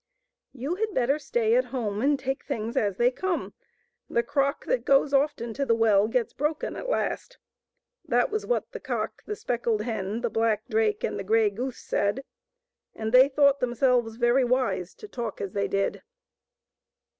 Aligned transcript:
"You 0.63 0.77
had 0.77 0.95
better 0.95 1.19
stay 1.19 1.53
at 1.53 1.65
home 1.65 2.01
and 2.01 2.17
take 2.17 2.43
things 2.43 2.75
as 2.75 2.97
they 2.97 3.11
come. 3.11 3.53
The 4.09 4.23
crock 4.23 4.65
that 4.65 4.83
goes 4.83 5.13
often 5.13 5.53
to 5.53 5.63
the 5.63 5.75
well 5.75 6.07
gets 6.07 6.33
broken 6.33 6.75
at 6.75 6.89
last;" 6.89 7.37
that 8.09 8.31
was 8.31 8.43
what 8.43 8.71
the 8.71 8.79
cock, 8.79 9.21
the 9.27 9.35
speckled 9.35 9.83
hen, 9.83 10.21
the 10.21 10.31
black 10.31 10.63
drake, 10.67 11.03
and 11.03 11.19
the 11.19 11.23
grey 11.23 11.51
goose 11.51 11.77
said; 11.77 12.23
and 12.95 13.11
they 13.13 13.29
thought 13.29 13.59
themselves 13.59 14.15
very 14.15 14.43
wise 14.43 14.95
to 14.95 15.07
talk 15.07 15.39
as 15.39 15.53
they 15.53 15.67
did. 15.67 16.01